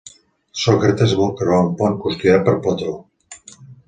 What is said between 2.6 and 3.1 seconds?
Plató.